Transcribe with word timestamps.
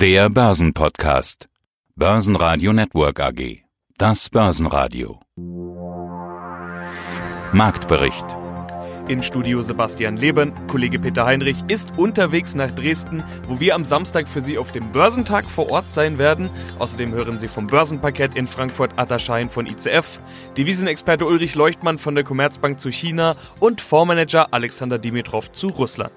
Der 0.00 0.30
Börsenpodcast. 0.30 1.50
Börsenradio 1.94 2.72
Network 2.72 3.20
AG. 3.20 3.64
Das 3.98 4.30
Börsenradio. 4.30 5.20
Marktbericht. 7.52 8.24
Im 9.08 9.22
Studio 9.22 9.62
Sebastian 9.62 10.16
Leben, 10.16 10.54
Kollege 10.68 10.98
Peter 10.98 11.26
Heinrich 11.26 11.58
ist 11.68 11.98
unterwegs 11.98 12.54
nach 12.54 12.70
Dresden, 12.70 13.22
wo 13.46 13.60
wir 13.60 13.74
am 13.74 13.84
Samstag 13.84 14.26
für 14.26 14.40
Sie 14.40 14.56
auf 14.56 14.72
dem 14.72 14.90
Börsentag 14.90 15.44
vor 15.44 15.68
Ort 15.68 15.90
sein 15.90 16.16
werden. 16.16 16.48
Außerdem 16.78 17.12
hören 17.12 17.38
Sie 17.38 17.48
vom 17.48 17.66
Börsenparkett 17.66 18.36
in 18.36 18.46
Frankfurt 18.46 18.98
Attaschein 18.98 19.50
von 19.50 19.66
ICF, 19.66 20.18
Devisenexperte 20.56 21.26
Ulrich 21.26 21.56
Leuchtmann 21.56 21.98
von 21.98 22.14
der 22.14 22.24
Commerzbank 22.24 22.80
zu 22.80 22.90
China 22.90 23.36
und 23.58 23.82
Fondsmanager 23.82 24.54
Alexander 24.54 24.98
Dimitrov 24.98 25.52
zu 25.52 25.68
Russland. 25.68 26.14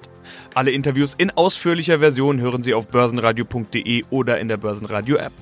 Alle 0.54 0.72
Interviews 0.72 1.14
in 1.18 1.32
ausführlicher 1.32 2.00
Version 2.00 2.40
hören 2.40 2.64
Sie 2.64 2.74
auf 2.74 2.88
börsenradio.de 2.88 4.04
oder 4.10 4.40
in 4.40 4.48
der 4.48 4.58
Börsenradio-App. 4.58 5.34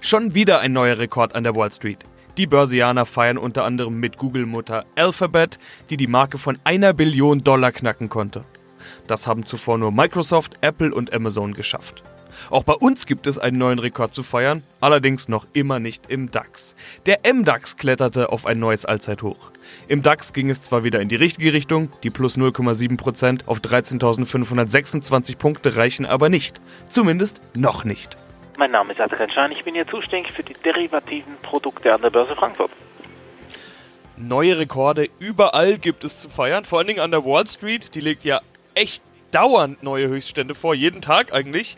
Schon 0.00 0.34
wieder 0.34 0.60
ein 0.60 0.72
neuer 0.72 0.98
Rekord 0.98 1.34
an 1.34 1.44
der 1.44 1.56
Wall 1.56 1.72
Street. 1.72 1.98
Die 2.36 2.46
Börsianer 2.46 3.06
feiern 3.06 3.38
unter 3.38 3.64
anderem 3.64 3.98
mit 3.98 4.18
Google-Mutter 4.18 4.84
Alphabet, 4.94 5.58
die 5.88 5.96
die 5.96 6.06
Marke 6.06 6.36
von 6.36 6.58
einer 6.64 6.92
Billion 6.92 7.42
Dollar 7.42 7.72
knacken 7.72 8.10
konnte. 8.10 8.42
Das 9.06 9.26
haben 9.26 9.46
zuvor 9.46 9.78
nur 9.78 9.90
Microsoft, 9.90 10.58
Apple 10.60 10.94
und 10.94 11.12
Amazon 11.12 11.54
geschafft. 11.54 12.02
Auch 12.50 12.64
bei 12.64 12.74
uns 12.74 13.06
gibt 13.06 13.26
es 13.26 13.38
einen 13.38 13.58
neuen 13.58 13.78
Rekord 13.78 14.14
zu 14.14 14.22
feiern, 14.22 14.62
allerdings 14.80 15.28
noch 15.28 15.46
immer 15.52 15.78
nicht 15.78 16.04
im 16.08 16.30
DAX. 16.30 16.74
Der 17.06 17.20
MDAX 17.32 17.76
kletterte 17.76 18.30
auf 18.30 18.46
ein 18.46 18.58
neues 18.58 18.84
Allzeithoch. 18.84 19.50
Im 19.88 20.02
DAX 20.02 20.32
ging 20.32 20.50
es 20.50 20.62
zwar 20.62 20.84
wieder 20.84 21.00
in 21.00 21.08
die 21.08 21.16
richtige 21.16 21.52
Richtung, 21.52 21.90
die 22.02 22.10
plus 22.10 22.36
0,7% 22.36 23.46
auf 23.46 23.58
13.526 23.58 25.36
Punkte 25.38 25.76
reichen 25.76 26.06
aber 26.06 26.28
nicht. 26.28 26.60
Zumindest 26.88 27.40
noch 27.54 27.84
nicht. 27.84 28.16
Mein 28.58 28.70
Name 28.70 28.92
ist 28.92 29.00
Adrian 29.00 29.30
Schein, 29.30 29.52
ich 29.52 29.64
bin 29.64 29.74
hier 29.74 29.86
zuständig 29.86 30.32
für 30.32 30.42
die 30.42 30.54
derivativen 30.54 31.36
Produkte 31.42 31.92
an 31.92 32.00
der 32.00 32.10
Börse 32.10 32.34
Frankfurt. 32.34 32.70
Neue 34.16 34.58
Rekorde 34.58 35.10
überall 35.18 35.76
gibt 35.76 36.02
es 36.02 36.18
zu 36.18 36.30
feiern, 36.30 36.64
vor 36.64 36.78
allen 36.78 36.88
Dingen 36.88 37.00
an 37.00 37.10
der 37.10 37.26
Wall 37.26 37.46
Street. 37.46 37.94
Die 37.94 38.00
legt 38.00 38.24
ja 38.24 38.40
echt 38.74 39.02
dauernd 39.30 39.82
neue 39.82 40.08
Höchststände 40.08 40.54
vor, 40.54 40.74
jeden 40.74 41.02
Tag 41.02 41.34
eigentlich. 41.34 41.76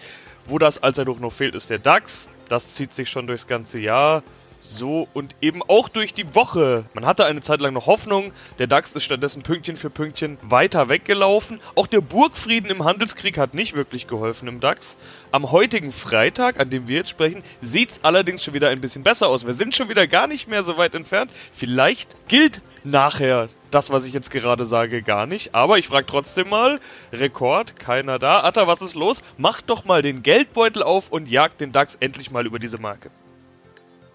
Wo 0.48 0.58
das 0.58 0.82
Allzeithoch 0.82 1.20
noch 1.20 1.32
fehlt, 1.32 1.54
ist 1.54 1.68
der 1.68 1.78
DAX. 1.78 2.26
Das 2.48 2.72
zieht 2.72 2.94
sich 2.94 3.10
schon 3.10 3.26
durchs 3.26 3.46
ganze 3.46 3.78
Jahr. 3.78 4.22
So 4.60 5.06
und 5.12 5.36
eben 5.42 5.62
auch 5.62 5.90
durch 5.90 6.14
die 6.14 6.34
Woche. 6.34 6.86
Man 6.94 7.04
hatte 7.04 7.26
eine 7.26 7.42
Zeit 7.42 7.60
lang 7.60 7.74
noch 7.74 7.86
Hoffnung. 7.86 8.32
Der 8.58 8.66
DAX 8.66 8.92
ist 8.92 9.04
stattdessen 9.04 9.42
Pünktchen 9.42 9.76
für 9.76 9.90
Pünktchen 9.90 10.38
weiter 10.40 10.88
weggelaufen. 10.88 11.60
Auch 11.74 11.86
der 11.86 12.00
Burgfrieden 12.00 12.70
im 12.70 12.84
Handelskrieg 12.84 13.36
hat 13.36 13.52
nicht 13.52 13.74
wirklich 13.74 14.06
geholfen 14.06 14.48
im 14.48 14.60
DAX. 14.60 14.96
Am 15.32 15.52
heutigen 15.52 15.92
Freitag, 15.92 16.58
an 16.58 16.70
dem 16.70 16.88
wir 16.88 16.96
jetzt 16.96 17.10
sprechen, 17.10 17.42
sieht 17.60 17.90
es 17.90 18.00
allerdings 18.02 18.42
schon 18.42 18.54
wieder 18.54 18.70
ein 18.70 18.80
bisschen 18.80 19.02
besser 19.02 19.28
aus. 19.28 19.46
Wir 19.46 19.54
sind 19.54 19.76
schon 19.76 19.90
wieder 19.90 20.06
gar 20.06 20.26
nicht 20.26 20.48
mehr 20.48 20.64
so 20.64 20.78
weit 20.78 20.94
entfernt. 20.94 21.30
Vielleicht 21.52 22.16
gilt 22.26 22.62
nachher 22.90 23.48
das, 23.70 23.90
was 23.92 24.06
ich 24.06 24.12
jetzt 24.12 24.30
gerade 24.30 24.64
sage, 24.64 25.02
gar 25.02 25.26
nicht. 25.26 25.54
Aber 25.54 25.78
ich 25.78 25.88
frage 25.88 26.06
trotzdem 26.06 26.48
mal, 26.48 26.80
Rekord, 27.12 27.78
keiner 27.78 28.18
da. 28.18 28.42
Atta, 28.44 28.66
was 28.66 28.82
ist 28.82 28.94
los? 28.94 29.22
Mach 29.36 29.60
doch 29.60 29.84
mal 29.84 30.02
den 30.02 30.22
Geldbeutel 30.22 30.82
auf 30.82 31.10
und 31.10 31.28
jagt 31.28 31.60
den 31.60 31.72
DAX 31.72 31.96
endlich 31.96 32.30
mal 32.30 32.46
über 32.46 32.58
diese 32.58 32.78
Marke. 32.78 33.10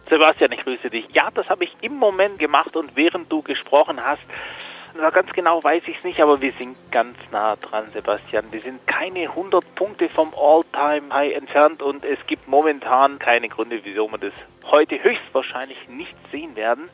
Sebastian, 0.09 0.51
ich 0.51 0.59
grüße 0.59 0.89
dich. 0.89 1.05
Ja, 1.13 1.29
das 1.33 1.47
habe 1.47 1.63
ich 1.63 1.75
im 1.81 1.95
Moment 1.95 2.39
gemacht 2.39 2.75
und 2.75 2.95
während 2.95 3.31
du 3.31 3.41
gesprochen 3.41 4.03
hast, 4.03 4.21
na, 4.95 5.09
ganz 5.09 5.31
genau 5.33 5.63
weiß 5.63 5.83
ich 5.87 5.97
es 5.97 6.03
nicht, 6.03 6.21
aber 6.21 6.39
wir 6.39 6.51
sind 6.51 6.77
ganz 6.91 7.17
nah 7.31 7.55
dran, 7.55 7.85
Sebastian. 7.93 8.51
Wir 8.51 8.61
sind 8.61 8.85
keine 8.85 9.21
100 9.21 9.73
Punkte 9.73 10.07
vom 10.07 10.31
All-Time-High 10.35 11.33
entfernt 11.33 11.81
und 11.81 12.05
es 12.05 12.19
gibt 12.27 12.47
momentan 12.47 13.17
keine 13.17 13.49
Gründe, 13.49 13.79
wieso 13.83 14.07
wir 14.11 14.19
das 14.19 14.33
heute 14.65 15.03
höchstwahrscheinlich 15.03 15.89
nicht 15.89 16.15
sehen 16.31 16.55
werden. 16.55 16.89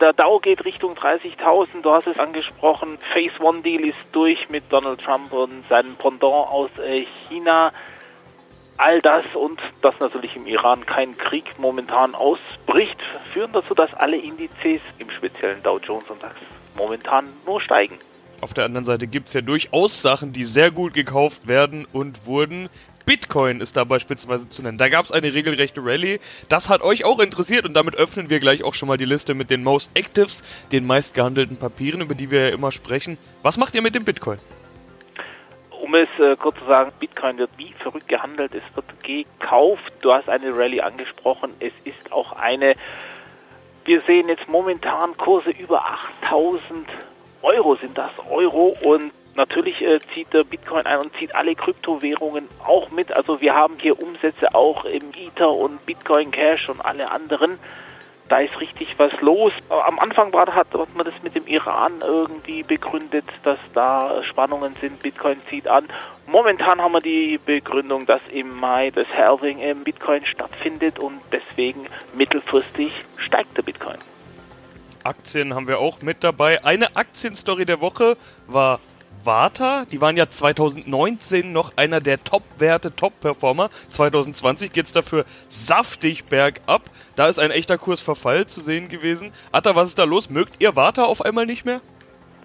Der 0.00 0.12
Dow 0.12 0.40
geht 0.40 0.64
Richtung 0.64 0.94
30.000, 0.94 1.82
du 1.82 1.90
hast 1.92 2.06
es 2.06 2.18
angesprochen. 2.18 2.98
Phase 3.12 3.40
One 3.40 3.62
Deal 3.62 3.84
ist 3.84 3.98
durch 4.12 4.48
mit 4.48 4.64
Donald 4.70 5.00
Trump 5.00 5.32
und 5.32 5.64
seinem 5.68 5.94
Pendant 5.96 6.48
aus 6.48 6.70
äh, 6.78 7.04
China 7.28 7.72
all 8.78 9.00
das 9.00 9.24
und 9.34 9.60
dass 9.80 9.94
natürlich 10.00 10.34
im 10.34 10.46
Iran 10.46 10.84
kein 10.86 11.16
Krieg 11.16 11.58
momentan 11.58 12.14
ausbricht, 12.14 13.00
führen 13.32 13.52
dazu, 13.52 13.74
dass 13.74 13.94
alle 13.94 14.16
Indizes, 14.16 14.80
im 14.98 15.10
speziellen 15.10 15.62
Dow 15.62 15.78
Jones 15.78 16.08
und 16.08 16.22
DAX, 16.22 16.34
momentan 16.74 17.26
nur 17.46 17.60
steigen. 17.60 17.98
Auf 18.40 18.54
der 18.54 18.64
anderen 18.64 18.84
Seite 18.84 19.06
gibt 19.06 19.28
es 19.28 19.34
ja 19.34 19.40
durchaus 19.40 20.02
Sachen, 20.02 20.32
die 20.32 20.44
sehr 20.44 20.72
gut 20.72 20.94
gekauft 20.94 21.46
werden 21.46 21.86
und 21.92 22.26
wurden. 22.26 22.68
Bitcoin 23.06 23.60
ist 23.60 23.76
da 23.76 23.84
beispielsweise 23.84 24.48
zu 24.48 24.62
nennen. 24.62 24.78
Da 24.78 24.88
gab 24.88 25.04
es 25.04 25.12
eine 25.12 25.32
regelrechte 25.34 25.84
Rallye. 25.84 26.20
Das 26.48 26.68
hat 26.68 26.82
euch 26.82 27.04
auch 27.04 27.18
interessiert 27.18 27.66
und 27.66 27.74
damit 27.74 27.94
öffnen 27.96 28.30
wir 28.30 28.40
gleich 28.40 28.64
auch 28.64 28.74
schon 28.74 28.88
mal 28.88 28.96
die 28.96 29.04
Liste 29.04 29.34
mit 29.34 29.50
den 29.50 29.62
Most 29.62 29.90
Actives, 29.94 30.42
den 30.72 30.86
meistgehandelten 30.86 31.56
Papieren, 31.56 32.00
über 32.00 32.14
die 32.14 32.30
wir 32.30 32.48
ja 32.48 32.54
immer 32.54 32.72
sprechen. 32.72 33.18
Was 33.42 33.56
macht 33.56 33.74
ihr 33.74 33.82
mit 33.82 33.94
dem 33.94 34.04
Bitcoin? 34.04 34.38
um 35.82 35.96
es 35.96 36.08
äh, 36.20 36.36
kurz 36.36 36.58
zu 36.58 36.64
sagen, 36.64 36.92
Bitcoin 37.00 37.38
wird 37.38 37.50
wie 37.58 37.72
verrückt 37.72 38.08
gehandelt, 38.08 38.54
es 38.54 38.62
wird 38.74 38.86
gekauft. 39.02 39.92
Du 40.00 40.12
hast 40.12 40.28
eine 40.28 40.56
Rallye 40.56 40.80
angesprochen, 40.80 41.52
es 41.58 41.72
ist 41.84 42.12
auch 42.12 42.32
eine, 42.32 42.74
wir 43.84 44.00
sehen 44.02 44.28
jetzt 44.28 44.48
momentan 44.48 45.16
Kurse 45.16 45.50
über 45.50 45.84
8000 46.22 46.88
Euro 47.42 47.74
sind 47.74 47.98
das 47.98 48.12
Euro 48.30 48.76
und 48.82 49.10
natürlich 49.34 49.82
äh, 49.82 50.00
zieht 50.14 50.32
der 50.32 50.44
Bitcoin 50.44 50.86
ein 50.86 50.98
und 50.98 51.16
zieht 51.16 51.34
alle 51.34 51.54
Kryptowährungen 51.54 52.48
auch 52.64 52.90
mit. 52.90 53.12
Also 53.12 53.40
wir 53.40 53.54
haben 53.54 53.74
hier 53.80 54.00
Umsätze 54.00 54.54
auch 54.54 54.84
im 54.84 55.12
Ether 55.14 55.50
und 55.50 55.84
Bitcoin 55.86 56.30
Cash 56.30 56.68
und 56.68 56.80
alle 56.80 57.10
anderen 57.10 57.58
da 58.32 58.38
ist 58.38 58.58
richtig 58.60 58.98
was 58.98 59.12
los. 59.20 59.52
Am 59.68 59.98
Anfang 59.98 60.32
war, 60.32 60.46
hat, 60.54 60.68
hat 60.72 60.96
man 60.96 61.04
das 61.04 61.14
mit 61.22 61.34
dem 61.34 61.46
Iran 61.46 62.00
irgendwie 62.00 62.62
begründet, 62.62 63.26
dass 63.42 63.58
da 63.74 64.22
Spannungen 64.24 64.74
sind, 64.80 65.02
Bitcoin 65.02 65.36
zieht 65.50 65.68
an. 65.68 65.84
Momentan 66.26 66.80
haben 66.80 66.92
wir 66.92 67.02
die 67.02 67.38
Begründung, 67.44 68.06
dass 68.06 68.22
im 68.32 68.48
Mai 68.58 68.90
das 68.90 69.06
Halving 69.08 69.58
im 69.58 69.84
Bitcoin 69.84 70.24
stattfindet 70.24 70.98
und 70.98 71.20
deswegen 71.30 71.86
mittelfristig 72.14 72.92
steigt 73.18 73.54
der 73.58 73.64
Bitcoin. 73.64 73.98
Aktien 75.04 75.54
haben 75.54 75.68
wir 75.68 75.78
auch 75.78 76.00
mit 76.00 76.24
dabei. 76.24 76.64
Eine 76.64 76.96
Aktienstory 76.96 77.66
der 77.66 77.82
Woche 77.82 78.16
war 78.46 78.80
Warta, 79.24 79.84
die 79.84 80.00
waren 80.00 80.16
ja 80.16 80.28
2019 80.28 81.52
noch 81.52 81.72
einer 81.76 82.00
der 82.00 82.22
Top-Werte, 82.22 82.94
Top-Performer. 82.94 83.70
2020 83.90 84.72
geht 84.72 84.86
es 84.86 84.92
dafür 84.92 85.24
saftig 85.48 86.24
bergab. 86.24 86.82
Da 87.16 87.28
ist 87.28 87.38
ein 87.38 87.50
echter 87.50 87.78
Kursverfall 87.78 88.46
zu 88.46 88.60
sehen 88.60 88.88
gewesen. 88.88 89.32
Atta, 89.52 89.76
was 89.76 89.88
ist 89.88 89.98
da 89.98 90.04
los? 90.04 90.30
Mögt 90.30 90.60
ihr 90.60 90.76
Warta 90.76 91.04
auf 91.04 91.22
einmal 91.22 91.46
nicht 91.46 91.64
mehr? 91.64 91.80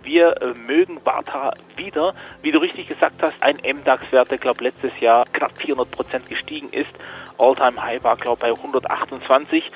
Wir 0.04 0.42
äh, 0.42 0.54
mögen 0.54 1.00
Warta 1.06 1.54
wieder. 1.76 2.14
Wie 2.42 2.52
du 2.52 2.60
richtig 2.60 2.88
gesagt 2.88 3.22
hast, 3.22 3.36
ein 3.42 3.58
MDAX-Wert, 3.58 4.32
der 4.32 4.38
glaube 4.38 4.64
letztes 4.64 4.98
Jahr 5.02 5.26
knapp 5.34 5.52
400 5.58 5.92
Prozent 5.92 6.30
gestiegen 6.30 6.70
ist. 6.72 6.90
All-Time 7.38 7.82
High 7.84 8.04
war 8.04 8.16
glaube 8.16 8.40
bei 8.40 8.50
128. 8.50 9.72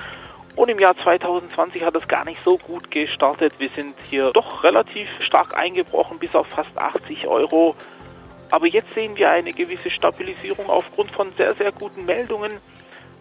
Und 0.55 0.69
im 0.69 0.79
Jahr 0.79 0.95
2020 0.97 1.83
hat 1.83 1.95
es 1.95 2.07
gar 2.07 2.25
nicht 2.25 2.43
so 2.43 2.57
gut 2.57 2.91
gestartet. 2.91 3.53
Wir 3.57 3.69
sind 3.69 3.95
hier 4.09 4.31
doch 4.31 4.63
relativ 4.63 5.07
stark 5.21 5.57
eingebrochen, 5.57 6.19
bis 6.19 6.35
auf 6.35 6.47
fast 6.47 6.77
80 6.77 7.27
Euro. 7.27 7.75
Aber 8.49 8.67
jetzt 8.67 8.93
sehen 8.93 9.15
wir 9.15 9.29
eine 9.31 9.53
gewisse 9.53 9.89
Stabilisierung 9.89 10.69
aufgrund 10.69 11.11
von 11.11 11.31
sehr, 11.37 11.55
sehr 11.55 11.71
guten 11.71 12.05
Meldungen. 12.05 12.51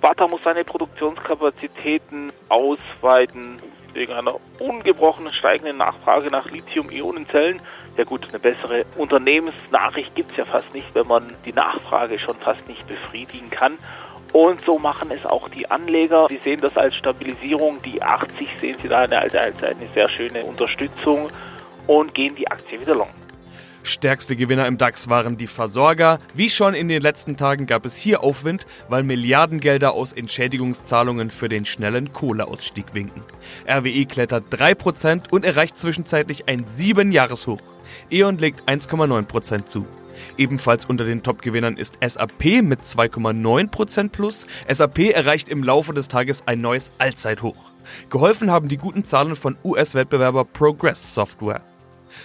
Bata 0.01 0.27
muss 0.27 0.43
seine 0.43 0.65
Produktionskapazitäten 0.65 2.33
ausweiten 2.49 3.61
wegen 3.93 4.13
einer 4.13 4.35
ungebrochenen 4.59 5.33
steigenden 5.33 5.77
Nachfrage 5.77 6.31
nach 6.31 6.51
Lithium-Ionen-Zellen. 6.51 7.61
Ja 7.97 8.05
gut, 8.05 8.29
eine 8.29 8.39
bessere 8.39 8.85
Unternehmensnachricht 8.97 10.15
gibt 10.15 10.33
es 10.33 10.37
ja 10.39 10.45
fast 10.45 10.73
nicht, 10.75 10.95
wenn 10.95 11.07
man 11.07 11.35
die 11.45 11.53
Nachfrage 11.53 12.19
schon 12.19 12.37
fast 12.37 12.67
nicht 12.69 12.87
befriedigen 12.87 13.51
kann. 13.51 13.79
Und 14.33 14.65
so 14.65 14.79
machen 14.79 15.11
es 15.11 15.27
auch 15.27 15.49
die 15.49 15.69
Anleger. 15.71 16.27
Sie 16.29 16.41
sehen 16.45 16.61
das 16.61 16.77
als 16.77 16.95
Stabilisierung. 16.95 17.83
Die 17.83 18.01
80 18.01 18.49
sehen 18.61 18.77
Sie 18.81 18.89
da 18.89 18.99
als 18.99 19.35
eine 19.35 19.89
sehr 19.93 20.09
schöne 20.09 20.45
Unterstützung 20.45 21.29
und 21.87 22.15
gehen 22.15 22.35
die 22.37 22.49
Aktie 22.49 22.81
wieder 22.81 22.95
long. 22.95 23.09
Stärkste 23.83 24.37
Gewinner 24.37 24.67
im 24.67 24.77
DAX 24.77 25.09
waren 25.09 25.37
die 25.37 25.47
Versorger. 25.47 26.21
Wie 26.35 26.51
schon 26.51 26.75
in 26.75 26.89
den 26.89 27.01
letzten 27.01 27.37
Tagen 27.37 27.67
gab 27.67 27.87
es 27.87 27.97
hier 27.97 28.23
Aufwind, 28.23 28.67
weil 28.89 29.03
Milliardengelder 29.03 29.93
aus 29.93 30.13
Entschädigungszahlungen 30.13 31.31
für 31.31 31.49
den 31.49 31.65
schnellen 31.65 32.13
Kohleausstieg 32.13 32.93
winken. 32.93 33.23
RWE 33.67 34.05
klettert 34.05 34.45
3% 34.53 35.31
und 35.31 35.45
erreicht 35.45 35.79
zwischenzeitlich 35.79 36.47
ein 36.47 36.65
7-Jahreshoch. 36.65 37.61
E.ON 38.11 38.39
legt 38.39 38.69
1,9% 38.69 39.65
zu. 39.65 39.87
Ebenfalls 40.37 40.85
unter 40.85 41.05
den 41.05 41.23
Top-Gewinnern 41.23 41.77
ist 41.77 41.99
SAP 42.07 42.63
mit 42.63 42.81
2,9% 42.83 44.11
plus. 44.11 44.47
SAP 44.69 45.11
erreicht 45.11 45.49
im 45.49 45.63
Laufe 45.63 45.93
des 45.93 46.09
Tages 46.09 46.43
ein 46.47 46.61
neues 46.61 46.91
Allzeithoch. 46.99 47.57
Geholfen 48.11 48.51
haben 48.51 48.69
die 48.69 48.77
guten 48.77 49.05
Zahlen 49.05 49.37
von 49.37 49.57
US-Wettbewerber 49.65 50.45
Progress 50.45 51.15
Software. 51.15 51.63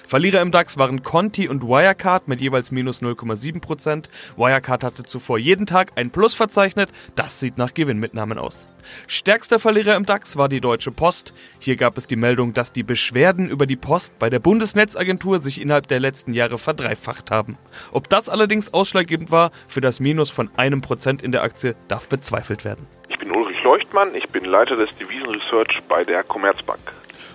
Verlierer 0.07 0.41
im 0.41 0.51
DAX 0.51 0.77
waren 0.77 1.03
Conti 1.03 1.47
und 1.47 1.63
Wirecard 1.63 2.27
mit 2.27 2.41
jeweils 2.41 2.71
minus 2.71 3.01
0,7%. 3.01 4.05
Wirecard 4.37 4.83
hatte 4.83 5.03
zuvor 5.03 5.37
jeden 5.37 5.65
Tag 5.65 5.91
ein 5.95 6.11
Plus 6.11 6.33
verzeichnet, 6.33 6.89
das 7.15 7.39
sieht 7.39 7.57
nach 7.57 7.73
Gewinnmitnahmen 7.73 8.37
aus. 8.37 8.67
Stärkster 9.07 9.59
Verlierer 9.59 9.95
im 9.95 10.05
DAX 10.05 10.37
war 10.37 10.49
die 10.49 10.61
Deutsche 10.61 10.91
Post. 10.91 11.33
Hier 11.59 11.75
gab 11.75 11.97
es 11.97 12.07
die 12.07 12.15
Meldung, 12.15 12.53
dass 12.53 12.71
die 12.71 12.83
Beschwerden 12.83 13.49
über 13.49 13.65
die 13.65 13.75
Post 13.75 14.17
bei 14.19 14.29
der 14.29 14.39
Bundesnetzagentur 14.39 15.39
sich 15.39 15.61
innerhalb 15.61 15.87
der 15.87 15.99
letzten 15.99 16.33
Jahre 16.33 16.57
verdreifacht 16.57 17.31
haben. 17.31 17.57
Ob 17.91 18.09
das 18.09 18.29
allerdings 18.29 18.73
ausschlaggebend 18.73 19.31
war 19.31 19.51
für 19.67 19.81
das 19.81 19.99
Minus 19.99 20.29
von 20.29 20.49
einem 20.57 20.81
Prozent 20.81 21.21
in 21.23 21.31
der 21.31 21.43
Aktie, 21.43 21.75
darf 21.87 22.07
bezweifelt 22.07 22.65
werden. 22.65 22.87
Ich 23.09 23.17
bin 23.17 23.31
Ulrich 23.31 23.63
Leuchtmann, 23.63 24.13
ich 24.15 24.27
bin 24.29 24.45
Leiter 24.45 24.75
des 24.75 24.89
Devisenresearch 24.97 25.81
bei 25.87 26.03
der 26.03 26.23
Commerzbank. 26.23 26.79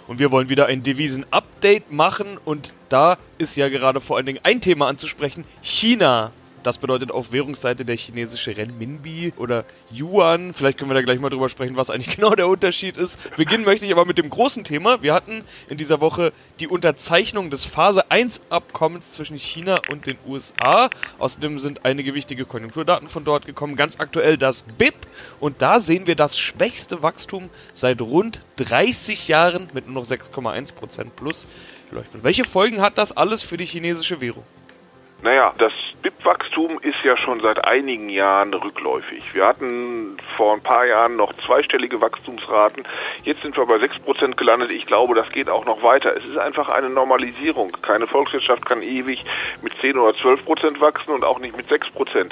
Und 0.07 0.19
wir 0.19 0.31
wollen 0.31 0.49
wieder 0.49 0.67
ein 0.67 0.83
Devisen-Update 0.83 1.93
machen 1.93 2.39
und 2.45 2.75
da 2.89 3.19
ist 3.39 3.57
ja 3.57 3.69
gerade 3.69 4.01
vor 4.01 4.17
allen 4.17 4.27
Dingen 4.27 4.41
ein 4.43 4.61
Thema 4.61 4.89
anzusprechen, 4.89 5.45
China. 5.63 6.33
Das 6.63 6.77
bedeutet 6.77 7.11
auf 7.11 7.33
Währungsseite 7.33 7.87
der 7.87 7.97
chinesische 7.97 8.55
Renminbi 8.55 9.33
oder 9.39 9.65
Yuan. 9.91 10.53
Vielleicht 10.53 10.77
können 10.77 10.91
wir 10.91 10.95
da 10.95 11.03
gleich 11.03 11.19
mal 11.19 11.31
drüber 11.31 11.49
sprechen, 11.49 11.77
was 11.77 11.89
eigentlich 11.89 12.15
genau 12.17 12.35
der 12.35 12.49
Unterschied 12.49 12.99
ist. 12.99 13.19
Beginnen 13.37 13.65
möchte 13.65 13.87
ich 13.87 13.93
aber 13.93 14.05
mit 14.05 14.19
dem 14.19 14.29
großen 14.29 14.63
Thema. 14.65 15.03
Wir 15.03 15.15
hatten 15.15 15.43
in 15.71 15.79
dieser 15.79 16.01
Woche 16.03 16.33
die 16.59 16.69
Unterzeichnung 16.69 17.51
des 17.51 17.65
Phase 17.65 18.11
1 18.11 18.43
Abkommens 18.51 19.13
zwischen 19.13 19.39
China 19.39 19.81
und 19.89 20.07
den 20.07 20.19
USA. 20.27 20.91
Außerdem 21.19 21.61
sind 21.61 21.87
einige 21.87 22.15
wichtige 22.15 22.45
Konjunkturdaten 22.45 23.09
von 23.09 23.25
dort 23.25 23.47
gekommen. 23.47 23.77
Ganz 23.77 23.99
aktuell 23.99 24.37
das 24.37 24.63
BIP. 24.63 24.95
Und 25.41 25.63
da 25.63 25.81
sehen 25.81 26.07
wir 26.07 26.15
das 26.15 26.39
schwächste 26.39 27.03
Wachstum 27.03 27.49
seit 27.73 28.03
rund 28.03 28.41
30 28.57 29.29
Jahren 29.29 29.69
mit 29.73 29.87
nur 29.87 30.03
noch 30.03 30.09
6,1% 30.09 31.11
plus. 31.17 31.47
Welche 32.13 32.45
Folgen 32.45 32.83
hat 32.83 32.99
das 32.99 33.17
alles 33.17 33.43
für 33.43 33.57
die 33.57 33.65
chinesische 33.65 34.21
Währung? 34.21 34.45
Naja, 35.23 35.53
das 35.59 35.73
BIP-Wachstum 36.01 36.79
ist 36.81 37.03
ja 37.05 37.15
schon 37.17 37.41
seit 37.41 37.63
einigen 37.67 38.09
Jahren 38.09 38.55
rückläufig. 38.55 39.35
Wir 39.35 39.47
hatten 39.47 40.17
vor 40.37 40.55
ein 40.55 40.63
paar 40.63 40.87
Jahren 40.87 41.17
noch 41.17 41.35
zweistellige 41.45 42.01
Wachstumsraten. 42.01 42.85
Jetzt 43.25 43.43
sind 43.43 43.55
wir 43.55 43.67
bei 43.67 43.77
6% 43.77 44.37
gelandet. 44.37 44.71
Ich 44.71 44.87
glaube, 44.87 45.15
das 45.15 45.29
geht 45.31 45.51
auch 45.51 45.67
noch 45.67 45.83
weiter. 45.83 46.17
Es 46.17 46.25
ist 46.25 46.39
einfach 46.39 46.71
eine 46.71 46.89
Normalisierung. 46.89 47.77
Keine 47.83 48.07
Volkswirtschaft 48.07 48.65
kann 48.65 48.81
ewig 48.81 49.23
mit 49.61 49.75
10 49.83 49.99
oder 49.99 50.17
12% 50.17 50.81
wachsen 50.81 51.11
und 51.11 51.23
auch 51.23 51.39
nicht 51.39 51.55
mit 51.55 51.71
6%. 51.71 52.31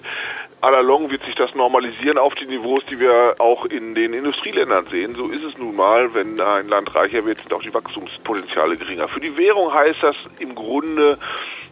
Allalong 0.61 1.11
wird 1.11 1.25
sich 1.25 1.35
das 1.35 1.55
normalisieren 1.55 2.19
auf 2.19 2.35
die 2.35 2.47
Niveaus, 2.47 2.85
die 2.87 2.99
wir 2.99 3.37
auch 3.39 3.67
in 3.67 3.95
den 3.95 4.15
Industrieländern 4.15 4.87
sehen. 4.87 5.15
So 5.15 5.29
ist 5.29 5.45
es 5.45 5.57
nun 5.59 5.77
mal. 5.77 6.15
Wenn 6.15 6.41
ein 6.41 6.69
Land 6.69 6.95
reicher 6.95 7.27
wird, 7.27 7.39
sind 7.39 7.53
auch 7.53 7.63
die 7.63 7.73
Wachstumspotenziale 7.73 8.77
geringer. 8.77 9.09
Für 9.09 9.21
die 9.21 9.37
Währung 9.37 9.73
heißt 9.73 10.03
das 10.03 10.17
im 10.39 10.55
Grunde, 10.55 11.19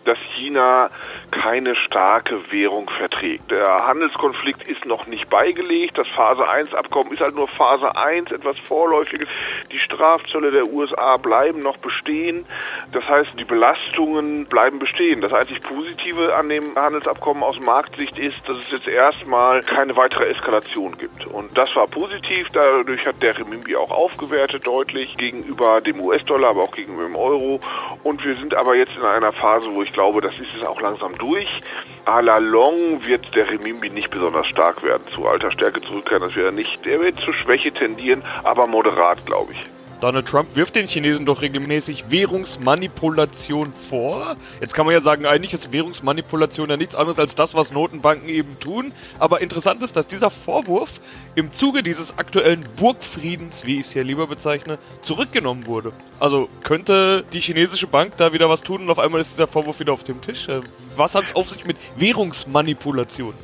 dass 0.06 0.18
China 0.36 0.88
keine 1.30 1.74
starke 1.76 2.52
Währung 2.52 2.88
verträgt. 2.88 3.50
Der 3.50 3.86
Handelskonflikt 3.86 4.66
ist 4.66 4.86
noch 4.86 5.06
nicht 5.06 5.28
beigelegt. 5.28 5.98
Das 5.98 6.08
Phase 6.08 6.48
1 6.48 6.74
Abkommen 6.74 7.12
ist 7.12 7.20
halt 7.20 7.34
nur 7.34 7.48
Phase 7.48 7.96
1, 7.96 8.30
etwas 8.30 8.58
vorläufiges. 8.60 9.28
Die 9.72 9.78
Strafzölle 9.78 10.50
der 10.50 10.66
USA 10.68 11.16
bleiben 11.16 11.60
noch 11.60 11.76
bestehen. 11.78 12.46
Das 12.92 13.06
heißt, 13.08 13.32
die 13.38 13.44
Belastungen 13.44 14.46
bleiben 14.46 14.78
bestehen. 14.78 15.20
Das 15.20 15.32
einzig 15.32 15.62
Positive 15.62 16.34
an 16.34 16.48
dem 16.48 16.74
Handelsabkommen 16.76 17.42
aus 17.42 17.58
Marktsicht 17.60 18.18
ist, 18.18 18.36
dass 18.48 18.58
es 18.58 18.70
jetzt 18.70 18.88
erstmal 18.88 19.62
keine 19.62 19.96
weitere 19.96 20.26
Eskalation 20.26 20.96
gibt. 20.98 21.26
Und 21.26 21.56
das 21.58 21.74
war 21.74 21.86
positiv. 21.86 22.48
Dadurch 22.52 23.04
hat 23.04 23.22
der 23.22 23.38
Remimbi 23.38 23.74
auch 23.76 23.90
aufgewertet 23.90 24.66
deutlich 24.66 25.16
gegenüber 25.16 25.80
dem 25.80 26.00
US-Dollar, 26.00 26.50
aber 26.50 26.62
auch 26.62 26.72
gegenüber 26.72 27.04
dem 27.04 27.16
Euro. 27.16 27.60
Und 28.04 28.24
wir 28.24 28.36
sind 28.36 28.54
aber 28.54 28.76
jetzt 28.76 28.94
in 28.96 29.02
einer 29.02 29.32
Phase, 29.32 29.66
wo 29.74 29.82
ich 29.82 29.92
glaube, 29.96 30.20
das 30.20 30.34
ist 30.34 30.54
es 30.54 30.62
auch 30.66 30.78
langsam 30.82 31.16
durch. 31.16 31.48
A 32.04 32.20
la 32.20 32.36
long 32.36 33.02
wird 33.06 33.34
der 33.34 33.48
Remimbi 33.48 33.88
nicht 33.88 34.10
besonders 34.10 34.46
stark 34.46 34.82
werden. 34.82 35.02
Zu 35.14 35.26
alter 35.26 35.50
Stärke 35.50 35.80
zurückkehren, 35.80 36.22
das 36.22 36.36
wäre 36.36 36.52
nicht. 36.52 36.86
Er 36.86 37.00
wird 37.00 37.18
zur 37.20 37.34
Schwäche 37.34 37.72
tendieren, 37.72 38.22
aber 38.44 38.66
moderat, 38.66 39.24
glaube 39.24 39.54
ich. 39.54 39.75
Donald 40.00 40.26
Trump 40.26 40.54
wirft 40.54 40.76
den 40.76 40.86
Chinesen 40.86 41.24
doch 41.24 41.40
regelmäßig 41.40 42.10
Währungsmanipulation 42.10 43.72
vor. 43.72 44.36
Jetzt 44.60 44.74
kann 44.74 44.84
man 44.84 44.94
ja 44.94 45.00
sagen, 45.00 45.24
eigentlich 45.24 45.54
ist 45.54 45.72
Währungsmanipulation 45.72 46.68
ja 46.68 46.76
nichts 46.76 46.94
anderes 46.94 47.18
als 47.18 47.34
das, 47.34 47.54
was 47.54 47.72
Notenbanken 47.72 48.28
eben 48.28 48.60
tun. 48.60 48.92
Aber 49.18 49.40
interessant 49.40 49.82
ist, 49.82 49.96
dass 49.96 50.06
dieser 50.06 50.28
Vorwurf 50.30 51.00
im 51.34 51.50
Zuge 51.52 51.82
dieses 51.82 52.18
aktuellen 52.18 52.64
Burgfriedens, 52.76 53.64
wie 53.64 53.78
ich 53.78 53.86
es 53.86 53.92
hier 53.92 54.04
lieber 54.04 54.26
bezeichne, 54.26 54.78
zurückgenommen 55.02 55.66
wurde. 55.66 55.92
Also 56.20 56.48
könnte 56.62 57.24
die 57.32 57.40
chinesische 57.40 57.86
Bank 57.86 58.16
da 58.18 58.32
wieder 58.34 58.50
was 58.50 58.62
tun 58.62 58.82
und 58.82 58.90
auf 58.90 58.98
einmal 58.98 59.20
ist 59.20 59.32
dieser 59.32 59.46
Vorwurf 59.46 59.80
wieder 59.80 59.94
auf 59.94 60.04
dem 60.04 60.20
Tisch. 60.20 60.48
Äh, 60.48 60.60
was 60.96 61.14
hat 61.14 61.24
es 61.24 61.34
auf 61.34 61.48
sich 61.48 61.64
mit 61.64 61.78
Währungsmanipulation? 61.96 63.34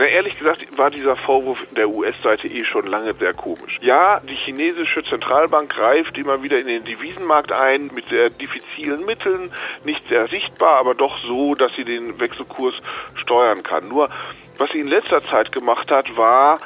Na, 0.00 0.06
ehrlich 0.06 0.38
gesagt 0.38 0.66
war 0.78 0.90
dieser 0.90 1.14
Vorwurf 1.14 1.58
der 1.76 1.90
US-Seite 1.90 2.48
eh 2.48 2.64
schon 2.64 2.86
lange 2.86 3.12
sehr 3.12 3.34
komisch. 3.34 3.78
Ja, 3.82 4.18
die 4.20 4.34
chinesische 4.34 5.04
Zentralbank 5.04 5.70
greift 5.70 6.16
immer 6.16 6.42
wieder 6.42 6.58
in 6.58 6.68
den 6.68 6.84
Devisenmarkt 6.84 7.52
ein 7.52 7.90
mit 7.94 8.08
sehr 8.08 8.30
diffizilen 8.30 9.04
Mitteln, 9.04 9.52
nicht 9.84 10.08
sehr 10.08 10.26
sichtbar, 10.28 10.78
aber 10.78 10.94
doch 10.94 11.18
so, 11.18 11.54
dass 11.54 11.74
sie 11.74 11.84
den 11.84 12.18
Wechselkurs 12.18 12.76
steuern 13.14 13.62
kann. 13.62 13.88
Nur, 13.88 14.08
was 14.56 14.70
sie 14.70 14.80
in 14.80 14.88
letzter 14.88 15.22
Zeit 15.22 15.52
gemacht 15.52 15.90
hat, 15.90 16.16
war, 16.16 16.60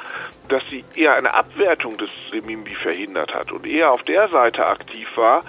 dass 0.47 0.63
sie 0.69 0.85
eher 0.95 1.15
eine 1.15 1.33
Abwertung 1.33 1.97
des 1.97 2.09
Remimbi 2.31 2.73
verhindert 2.75 3.33
hat 3.33 3.51
und 3.51 3.67
eher 3.67 3.91
auf 3.91 4.03
der 4.03 4.29
Seite 4.29 4.65
aktiv 4.65 5.09
war, 5.15 5.43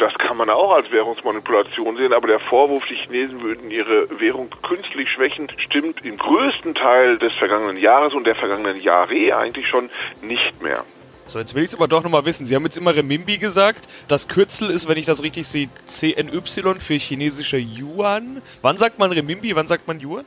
das 0.00 0.14
kann 0.14 0.36
man 0.36 0.50
auch 0.50 0.72
als 0.72 0.90
Währungsmanipulation 0.90 1.96
sehen, 1.96 2.12
aber 2.12 2.26
der 2.26 2.40
Vorwurf, 2.40 2.84
die 2.88 2.94
Chinesen 2.94 3.42
würden 3.42 3.70
ihre 3.70 4.08
Währung 4.18 4.48
künstlich 4.62 5.10
schwächen, 5.10 5.48
stimmt 5.58 6.04
im 6.04 6.16
größten 6.16 6.74
Teil 6.74 7.18
des 7.18 7.32
vergangenen 7.34 7.76
Jahres 7.76 8.14
und 8.14 8.26
der 8.26 8.34
vergangenen 8.34 8.80
Jahre 8.80 9.36
eigentlich 9.36 9.68
schon 9.68 9.90
nicht 10.22 10.62
mehr. 10.62 10.84
So, 11.26 11.38
jetzt 11.38 11.54
will 11.54 11.62
ich 11.62 11.68
es 11.70 11.74
aber 11.76 11.86
doch 11.86 12.02
nochmal 12.02 12.24
wissen. 12.24 12.44
Sie 12.44 12.56
haben 12.56 12.64
jetzt 12.64 12.76
immer 12.76 12.96
Remimbi 12.96 13.38
gesagt. 13.38 13.88
Das 14.08 14.26
Kürzel 14.26 14.68
ist, 14.70 14.88
wenn 14.88 14.98
ich 14.98 15.06
das 15.06 15.22
richtig 15.22 15.46
sehe, 15.46 15.68
CNY 15.86 16.40
für 16.80 16.94
chinesische 16.94 17.58
Yuan. 17.58 18.42
Wann 18.62 18.78
sagt 18.78 18.98
man 18.98 19.12
Remimbi, 19.12 19.54
wann 19.54 19.68
sagt 19.68 19.86
man 19.86 20.00
Yuan? 20.00 20.24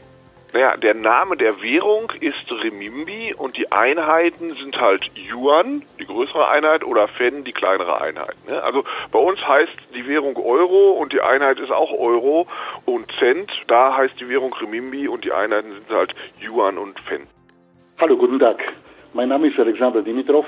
Naja, 0.54 0.78
der 0.78 0.94
Name 0.94 1.36
der 1.36 1.64
Währung 1.64 2.12
ist 2.20 2.52
Remimbi 2.52 3.34
und 3.36 3.58
die 3.58 3.72
Einheiten 3.72 4.54
sind 4.54 4.80
halt 4.80 5.10
Yuan, 5.16 5.82
die 6.00 6.06
größere 6.06 6.48
Einheit, 6.48 6.84
oder 6.84 7.08
Fen, 7.08 7.44
die 7.44 7.54
kleinere 7.54 8.00
Einheit. 8.00 8.36
Ne? 8.48 8.62
Also 8.62 8.84
bei 9.12 9.18
uns 9.18 9.40
heißt 9.42 9.74
die 9.96 10.08
Währung 10.08 10.38
Euro 10.38 10.92
und 10.92 11.12
die 11.12 11.22
Einheit 11.22 11.60
ist 11.60 11.72
auch 11.72 11.92
Euro 11.92 12.46
und 12.86 13.12
Cent, 13.14 13.52
da 13.68 13.98
heißt 13.98 14.20
die 14.20 14.30
Währung 14.30 14.54
Remimbi 14.54 15.08
und 15.08 15.26
die 15.26 15.32
Einheiten 15.32 15.72
sind 15.72 15.90
halt 15.90 16.14
Yuan 16.40 16.78
und 16.78 17.00
Fen. 17.00 17.26
Hallo, 18.00 18.16
guten 18.16 18.38
Tag. 18.38 18.62
Mein 19.14 19.30
Name 19.30 19.48
ist 19.48 19.58
Alexander 19.58 20.04
Dimitrov. 20.04 20.46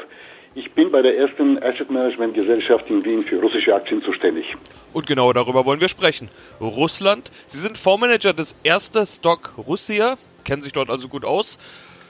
Ich 0.58 0.72
bin 0.72 0.90
bei 0.90 1.02
der 1.02 1.18
ersten 1.18 1.62
Asset 1.62 1.92
Management 1.92 2.34
Gesellschaft 2.34 2.90
in 2.90 3.04
Wien 3.04 3.26
für 3.26 3.42
russische 3.42 3.76
Aktien 3.76 4.02
zuständig. 4.02 4.56
Und 4.94 5.06
genau 5.06 5.34
darüber 5.34 5.66
wollen 5.66 5.82
wir 5.82 5.90
sprechen. 5.90 6.30
Russland. 6.62 7.30
Sie 7.46 7.60
sind 7.60 7.78
Fondsmanager 7.78 8.32
des 8.32 8.56
Erste 8.64 9.06
Stock 9.06 9.54
Russia, 9.58 10.16
kennen 10.46 10.62
sich 10.62 10.72
dort 10.72 10.90
also 10.90 11.10
gut 11.10 11.26
aus. 11.26 11.60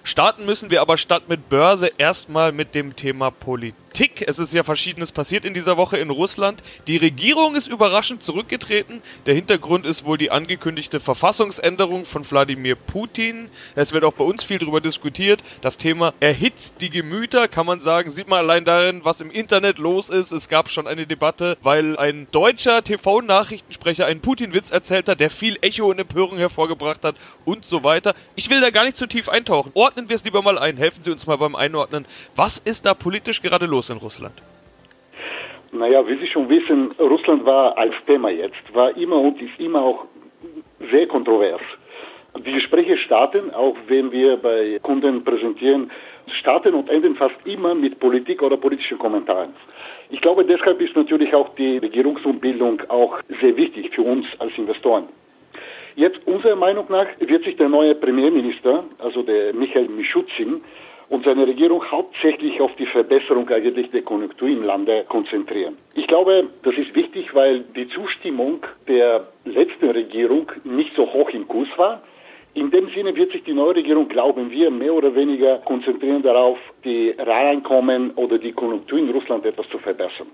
Starten 0.04 0.46
müssen 0.46 0.70
wir 0.70 0.82
aber 0.82 0.98
statt 0.98 1.24
mit 1.28 1.50
Börse 1.50 1.92
erstmal 1.98 2.52
mit 2.52 2.76
dem 2.76 2.96
Thema 2.96 3.32
Politik. 3.32 3.85
Politik. 3.96 4.28
Es 4.28 4.40
ist 4.40 4.54
ja 4.54 4.64
Verschiedenes 4.64 5.14
passiert 5.14 5.46
in 5.46 5.54
dieser 5.54 5.78
Woche 5.78 5.96
in 5.96 6.10
Russland. 6.10 6.62
Die 6.86 6.98
Regierung 6.98 7.56
ist 7.56 7.68
überraschend 7.68 8.24
zurückgetreten. 8.24 9.02
Der 9.26 9.36
Hintergrund 9.36 9.86
ist 9.86 10.04
wohl 10.04 10.18
die 10.18 10.32
angekündigte 10.32 11.00
Verfassungsänderung 11.00 12.04
von 12.04 12.30
Wladimir 12.30 12.76
Putin. 12.76 13.48
Es 13.74 13.94
wird 13.94 14.04
auch 14.04 14.12
bei 14.12 14.26
uns 14.26 14.44
viel 14.44 14.60
darüber 14.60 14.82
diskutiert. 14.82 15.42
Das 15.62 15.78
Thema 15.78 16.14
erhitzt 16.20 16.82
die 16.82 16.90
Gemüter, 16.90 17.48
kann 17.48 17.66
man 17.66 17.80
sagen. 17.80 18.10
Sieht 18.10 18.28
man 18.28 18.40
allein 18.40 18.66
darin, 18.66 19.06
was 19.06 19.22
im 19.22 19.32
Internet 19.32 19.78
los 19.78 20.10
ist. 20.10 20.34
Es 20.34 20.50
gab 20.50 20.70
schon 20.70 20.88
eine 20.88 21.08
Debatte, 21.08 21.58
weil 21.62 21.98
ein 21.98 22.28
deutscher 22.34 22.84
TV-Nachrichtensprecher 22.84 24.08
einen 24.08 24.20
Putin-Witz 24.20 24.72
erzählt 24.72 25.08
hat, 25.08 25.22
der 25.22 25.30
viel 25.30 25.58
Echo 25.62 25.86
und 25.86 26.00
Empörung 26.00 26.38
hervorgebracht 26.38 27.06
hat 27.06 27.16
und 27.46 27.66
so 27.66 27.86
weiter. 27.86 28.14
Ich 28.36 28.50
will 28.50 28.60
da 28.60 28.72
gar 28.72 28.84
nicht 28.84 28.98
zu 28.98 29.08
tief 29.08 29.30
eintauchen. 29.30 29.72
Ordnen 29.74 30.10
wir 30.10 30.18
es 30.18 30.26
lieber 30.26 30.42
mal 30.42 30.60
ein. 30.60 30.76
Helfen 30.76 31.02
Sie 31.02 31.12
uns 31.12 31.28
mal 31.28 31.38
beim 31.38 31.56
Einordnen. 31.56 32.06
Was 32.36 32.58
ist 32.58 32.86
da 32.86 32.94
politisch 32.94 33.42
gerade 33.42 33.66
los? 33.66 33.85
Los 33.86 33.90
in 33.90 33.98
Russland? 33.98 34.42
Naja, 35.72 36.08
wie 36.08 36.18
Sie 36.18 36.28
schon 36.28 36.48
wissen, 36.50 36.92
Russland 37.00 37.46
war 37.46 37.78
als 37.78 37.94
Thema 38.08 38.30
jetzt, 38.30 38.74
war 38.74 38.96
immer 38.96 39.18
und 39.18 39.42
ist 39.42 39.60
immer 39.60 39.82
auch 39.82 40.06
sehr 40.92 41.08
kontrovers. 41.08 41.62
Die 42.46 42.52
Gespräche 42.52 42.98
starten, 42.98 43.54
auch 43.54 43.76
wenn 43.88 44.12
wir 44.12 44.38
bei 44.38 44.80
Kunden 44.82 45.24
präsentieren, 45.24 45.92
starten 46.40 46.74
und 46.74 46.90
enden 46.90 47.16
fast 47.16 47.36
immer 47.46 47.76
mit 47.76 48.00
Politik 48.00 48.42
oder 48.42 48.58
politischen 48.58 48.98
Kommentaren. 48.98 49.54
Ich 50.10 50.22
glaube, 50.22 50.46
deshalb 50.46 50.82
ist 50.82 50.96
natürlich 50.96 51.34
auch 51.34 51.56
die 51.56 51.78
Regierungsumbildung 51.78 52.82
auch 52.90 53.20
sehr 53.42 53.56
wichtig 53.56 53.94
für 53.94 54.02
uns 54.02 54.26
als 54.40 54.52
Investoren. 54.58 55.08
Jetzt, 55.96 56.20
unserer 56.28 56.58
Meinung 56.58 56.86
nach, 56.90 57.08
wird 57.20 57.46
sich 57.46 57.56
der 57.56 57.70
neue 57.70 57.96
Premierminister, 57.96 58.84
also 59.00 59.24
der 59.24 59.54
Michael 59.54 59.88
Mischuzin, 59.88 60.62
und 61.10 61.24
seine 61.26 61.46
Regierung 61.48 61.84
hauptsächlich 61.92 62.60
auf 62.62 62.76
die 62.78 62.86
Verbesserung 62.88 63.48
eigentlich 63.50 63.92
der 63.92 64.02
Konjunktur 64.02 64.48
im 64.48 64.64
Lande 64.64 65.06
konzentrieren. 65.08 65.78
Ich 65.94 66.08
glaube, 66.08 66.48
das 66.64 66.76
ist 66.76 66.96
wichtig, 66.96 67.34
weil 67.34 67.62
die 67.76 67.88
Zustimmung 67.90 68.66
der 68.88 69.28
letzten 69.46 69.90
Regierung 69.90 70.52
nicht 70.64 70.96
so 70.96 71.12
hoch 71.14 71.30
im 71.30 71.48
Kurs 71.48 71.70
war. 71.78 72.02
In 72.56 72.72
dem 72.72 72.88
Sinne 72.96 73.14
wird 73.16 73.34
sich 73.34 73.44
die 73.44 73.54
neue 73.54 73.76
Regierung, 73.76 74.08
glauben 74.08 74.50
wir, 74.50 74.72
mehr 74.72 74.94
oder 74.94 75.14
weniger 75.14 75.58
konzentrieren 75.66 76.24
darauf, 76.24 76.58
die 76.86 77.10
Realeinkommen 77.10 78.12
oder 78.12 78.38
die 78.38 78.54
Konjunktur 78.54 78.98
in 78.98 79.10
Russland 79.10 79.46
etwas 79.46 79.68
zu 79.70 79.78
verbessern. 79.78 80.28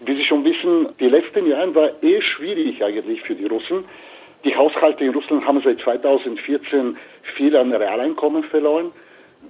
Wie 0.00 0.14
Sie 0.14 0.24
schon 0.24 0.44
wissen, 0.44 0.90
die 1.00 1.08
letzten 1.08 1.46
Jahre 1.46 1.74
war 1.74 2.02
eh 2.02 2.20
schwierig 2.20 2.84
eigentlich 2.84 3.20
für 3.22 3.34
die 3.34 3.46
Russen. 3.46 3.84
Die 4.44 4.54
Haushalte 4.54 5.04
in 5.04 5.10
Russland 5.10 5.44
haben 5.44 5.60
seit 5.64 5.80
2014 5.80 6.96
viel 7.36 7.56
an 7.56 7.72
Realeinkommen 7.72 8.44
verloren. 8.44 8.92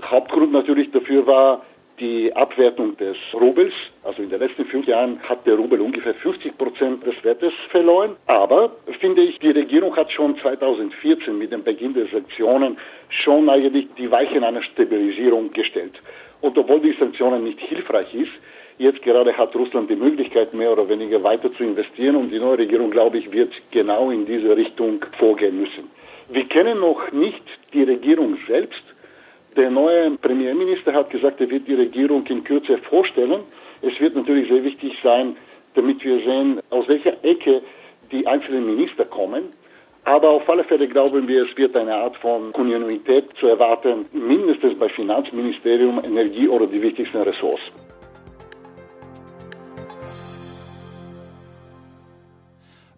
Hauptgrund 0.02 0.52
natürlich 0.52 0.90
dafür 0.90 1.26
war 1.26 1.62
die 1.98 2.34
Abwertung 2.34 2.96
des 2.96 3.16
Rubels. 3.34 3.72
Also 4.02 4.22
in 4.22 4.30
den 4.30 4.40
letzten 4.40 4.66
fünf 4.66 4.86
Jahren 4.86 5.18
hat 5.22 5.46
der 5.46 5.54
Rubel 5.54 5.80
ungefähr 5.80 6.14
50 6.14 6.58
Prozent 6.58 7.06
des 7.06 7.14
Wertes 7.24 7.52
verloren. 7.70 8.16
Aber 8.26 8.72
finde 9.00 9.22
ich, 9.22 9.38
die 9.38 9.50
Regierung 9.50 9.96
hat 9.96 10.10
schon 10.12 10.36
2014 10.38 11.36
mit 11.38 11.52
dem 11.52 11.62
Beginn 11.62 11.94
der 11.94 12.06
Sanktionen 12.06 12.76
schon 13.08 13.48
eigentlich 13.48 13.86
die 13.96 14.10
Weichen 14.10 14.44
einer 14.44 14.62
Stabilisierung 14.62 15.52
gestellt. 15.52 15.94
Und 16.40 16.56
obwohl 16.58 16.80
die 16.80 16.94
Sanktionen 16.98 17.44
nicht 17.44 17.60
hilfreich 17.60 18.12
ist, 18.14 18.32
jetzt 18.78 19.02
gerade 19.02 19.36
hat 19.36 19.54
Russland 19.56 19.88
die 19.88 19.96
Möglichkeit, 19.96 20.52
mehr 20.52 20.72
oder 20.72 20.88
weniger 20.88 21.22
weiter 21.22 21.50
zu 21.52 21.64
investieren 21.64 22.16
und 22.16 22.30
die 22.30 22.38
neue 22.38 22.58
Regierung, 22.58 22.90
glaube 22.90 23.18
ich, 23.18 23.32
wird 23.32 23.52
genau 23.70 24.10
in 24.10 24.26
diese 24.26 24.54
Richtung 24.54 25.00
vorgehen 25.18 25.58
müssen. 25.58 25.90
Wir 26.28 26.44
kennen 26.44 26.80
noch 26.80 27.12
nicht 27.12 27.42
die 27.72 27.84
Regierung 27.84 28.36
selbst. 28.48 28.82
Der 29.56 29.70
neue 29.70 30.10
Premierminister 30.18 30.92
hat 30.92 31.08
gesagt, 31.08 31.40
er 31.40 31.48
wird 31.48 31.66
die 31.66 31.74
Regierung 31.74 32.26
in 32.26 32.44
Kürze 32.44 32.76
vorstellen. 32.90 33.40
Es 33.80 33.98
wird 34.00 34.14
natürlich 34.14 34.48
sehr 34.50 34.62
wichtig 34.62 34.92
sein, 35.02 35.36
damit 35.74 36.04
wir 36.04 36.18
sehen, 36.18 36.60
aus 36.68 36.86
welcher 36.88 37.24
Ecke 37.24 37.62
die 38.12 38.26
einzelnen 38.26 38.66
Minister 38.66 39.06
kommen. 39.06 39.54
Aber 40.04 40.28
auf 40.28 40.48
alle 40.48 40.62
Fälle 40.64 40.86
glauben 40.86 41.26
wir, 41.26 41.46
es 41.50 41.56
wird 41.56 41.74
eine 41.74 41.94
Art 41.94 42.16
von 42.18 42.52
Kontinuität 42.52 43.24
zu 43.40 43.46
erwarten, 43.46 44.06
mindestens 44.12 44.78
bei 44.78 44.88
Finanzministerium, 44.90 46.04
Energie 46.04 46.48
oder 46.48 46.66
die 46.66 46.80
wichtigsten 46.80 47.22
Ressorts. 47.22 47.62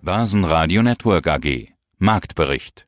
Börsenradio 0.02 0.82
Network 0.82 1.26
AG 1.28 1.68
Marktbericht 1.98 2.87